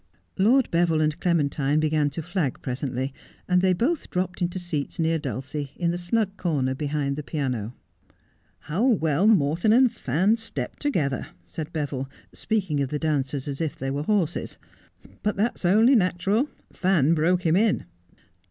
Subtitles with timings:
[0.39, 3.13] Lord Beville and Clementine began to flag presently,
[3.47, 7.73] and they both dropped into seats near Dulcie, in the snug corner behind the piano.'
[8.71, 13.75] How well Morton and Fan step together!' said Beville, speaking of the dancers as if
[13.75, 14.57] they were horses,'
[15.21, 16.49] but that's only natural.
[16.73, 17.85] Fan broke him in.'